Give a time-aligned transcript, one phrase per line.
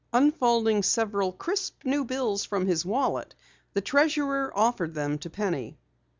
[0.13, 3.35] Unfolding several crisp new bills from his wallet,
[3.75, 5.77] the treasurer offered them to Penny.